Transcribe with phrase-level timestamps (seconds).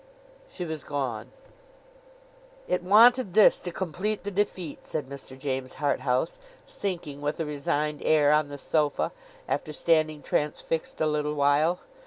[0.49, 1.31] She was gone.
[2.67, 5.37] 'It wanted this to complete the defeat,' said Mr.
[5.37, 9.11] James Harthouse, sinking, with a resigned air, on the sofa,
[9.47, 11.81] after standing transfixed a little while.